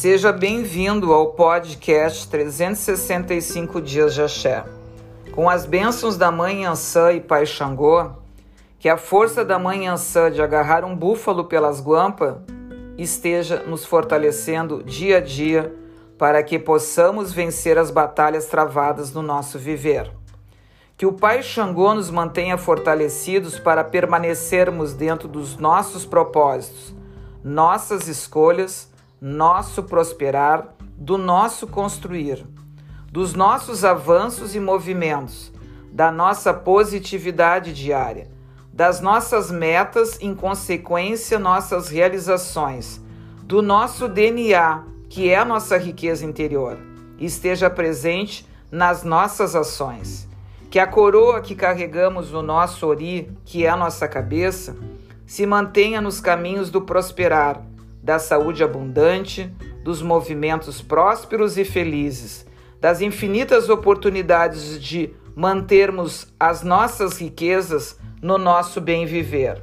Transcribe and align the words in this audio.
Seja 0.00 0.30
bem-vindo 0.30 1.12
ao 1.12 1.32
podcast 1.32 2.28
365 2.28 3.80
Dias 3.80 4.14
de 4.14 4.22
Axé. 4.22 4.64
Com 5.32 5.50
as 5.50 5.66
bênçãos 5.66 6.16
da 6.16 6.30
Mãe 6.30 6.64
Ansã 6.64 7.10
e 7.10 7.20
Pai 7.20 7.44
Xangô, 7.44 8.08
que 8.78 8.88
a 8.88 8.96
força 8.96 9.44
da 9.44 9.58
Mãe 9.58 9.88
Ansã 9.88 10.30
de 10.30 10.40
agarrar 10.40 10.84
um 10.84 10.94
búfalo 10.94 11.46
pelas 11.46 11.80
guampas 11.80 12.36
esteja 12.96 13.64
nos 13.64 13.84
fortalecendo 13.84 14.84
dia 14.84 15.16
a 15.16 15.20
dia 15.20 15.74
para 16.16 16.44
que 16.44 16.60
possamos 16.60 17.32
vencer 17.32 17.76
as 17.76 17.90
batalhas 17.90 18.46
travadas 18.46 19.12
no 19.12 19.20
nosso 19.20 19.58
viver. 19.58 20.12
Que 20.96 21.06
o 21.06 21.12
Pai 21.12 21.42
Xangô 21.42 21.92
nos 21.92 22.08
mantenha 22.08 22.56
fortalecidos 22.56 23.58
para 23.58 23.82
permanecermos 23.82 24.94
dentro 24.94 25.26
dos 25.26 25.56
nossos 25.56 26.06
propósitos, 26.06 26.94
nossas 27.42 28.06
escolhas, 28.06 28.87
nosso 29.20 29.82
prosperar, 29.82 30.74
do 30.96 31.18
nosso 31.18 31.66
construir, 31.66 32.46
dos 33.10 33.34
nossos 33.34 33.84
avanços 33.84 34.54
e 34.54 34.60
movimentos, 34.60 35.52
da 35.92 36.12
nossa 36.12 36.54
positividade 36.54 37.72
diária, 37.72 38.30
das 38.72 39.00
nossas 39.00 39.50
metas, 39.50 40.18
em 40.20 40.34
consequência, 40.34 41.38
nossas 41.38 41.88
realizações, 41.88 43.00
do 43.42 43.60
nosso 43.60 44.06
DNA, 44.06 44.84
que 45.08 45.28
é 45.30 45.36
a 45.36 45.44
nossa 45.44 45.76
riqueza 45.76 46.24
interior, 46.24 46.78
esteja 47.18 47.68
presente 47.68 48.46
nas 48.70 49.02
nossas 49.02 49.56
ações. 49.56 50.28
Que 50.70 50.78
a 50.78 50.86
coroa 50.86 51.40
que 51.40 51.54
carregamos 51.54 52.30
no 52.30 52.42
nosso 52.42 52.86
ori, 52.86 53.32
que 53.44 53.64
é 53.64 53.70
a 53.70 53.76
nossa 53.76 54.06
cabeça, 54.06 54.76
se 55.26 55.46
mantenha 55.46 56.00
nos 56.00 56.20
caminhos 56.20 56.70
do 56.70 56.82
prosperar 56.82 57.67
da 58.08 58.18
saúde 58.18 58.64
abundante, 58.64 59.52
dos 59.84 60.00
movimentos 60.00 60.80
prósperos 60.80 61.58
e 61.58 61.64
felizes, 61.64 62.46
das 62.80 63.02
infinitas 63.02 63.68
oportunidades 63.68 64.82
de 64.82 65.10
mantermos 65.36 66.26
as 66.40 66.62
nossas 66.62 67.18
riquezas 67.18 67.98
no 68.22 68.38
nosso 68.38 68.80
bem 68.80 69.04
viver. 69.04 69.62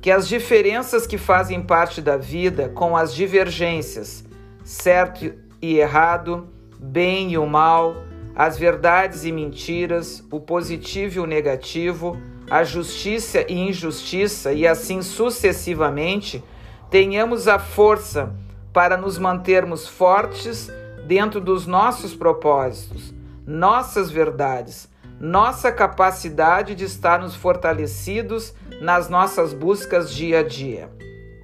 Que 0.00 0.12
as 0.12 0.28
diferenças 0.28 1.08
que 1.08 1.18
fazem 1.18 1.60
parte 1.60 2.00
da 2.00 2.16
vida, 2.16 2.68
com 2.68 2.96
as 2.96 3.12
divergências, 3.12 4.24
certo 4.62 5.34
e 5.60 5.80
errado, 5.80 6.46
bem 6.78 7.32
e 7.32 7.38
o 7.38 7.48
mal, 7.48 7.96
as 8.32 8.56
verdades 8.56 9.24
e 9.24 9.32
mentiras, 9.32 10.22
o 10.30 10.38
positivo 10.38 11.16
e 11.16 11.20
o 11.20 11.26
negativo, 11.26 12.16
a 12.48 12.62
justiça 12.62 13.44
e 13.48 13.58
injustiça, 13.58 14.52
e 14.52 14.68
assim 14.68 15.02
sucessivamente, 15.02 16.44
tenhamos 16.92 17.48
a 17.48 17.58
força 17.58 18.34
para 18.70 18.98
nos 18.98 19.16
mantermos 19.16 19.88
fortes 19.88 20.70
dentro 21.06 21.40
dos 21.40 21.66
nossos 21.66 22.14
propósitos, 22.14 23.14
nossas 23.46 24.10
verdades, 24.10 24.90
nossa 25.18 25.72
capacidade 25.72 26.74
de 26.74 26.84
estarmos 26.84 27.34
fortalecidos 27.34 28.52
nas 28.78 29.08
nossas 29.08 29.54
buscas 29.54 30.12
dia 30.12 30.40
a 30.40 30.42
dia. 30.42 30.90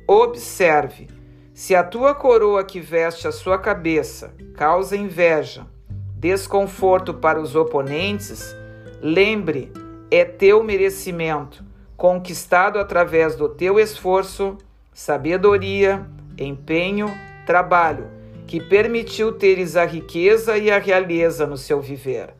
Observe: 0.06 1.08
se 1.54 1.74
a 1.74 1.82
tua 1.82 2.14
coroa 2.14 2.62
que 2.62 2.78
veste 2.78 3.26
a 3.26 3.32
sua 3.32 3.56
cabeça 3.56 4.34
causa 4.54 4.98
inveja, 4.98 5.66
desconforto 6.14 7.14
para 7.14 7.40
os 7.40 7.56
oponentes, 7.56 8.54
lembre, 9.00 9.72
é 10.10 10.26
teu 10.26 10.62
merecimento, 10.62 11.64
conquistado 11.96 12.78
através 12.78 13.34
do 13.34 13.48
teu 13.48 13.80
esforço 13.80 14.58
sabedoria, 14.98 16.04
empenho, 16.36 17.08
trabalho, 17.46 18.08
que 18.48 18.58
permitiu 18.58 19.30
teres 19.30 19.76
a 19.76 19.84
riqueza 19.84 20.58
e 20.58 20.72
a 20.72 20.78
realeza 20.80 21.46
no 21.46 21.56
seu 21.56 21.80
viver. 21.80 22.34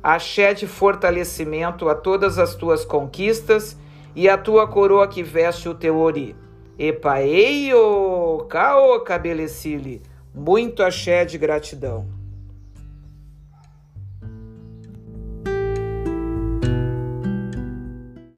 Axé 0.00 0.54
de 0.54 0.64
fortalecimento 0.64 1.88
a 1.88 1.94
todas 1.96 2.38
as 2.38 2.54
tuas 2.54 2.84
conquistas 2.84 3.76
e 4.14 4.28
a 4.28 4.38
tua 4.38 4.68
coroa 4.68 5.08
que 5.08 5.24
veste 5.24 5.68
o 5.68 5.74
teu 5.74 5.98
ori. 5.98 6.36
Epaeio, 6.78 8.46
cao 8.48 9.00
cabelecile, 9.00 10.00
muito 10.32 10.84
axé 10.84 11.24
de 11.24 11.36
gratidão. 11.36 12.06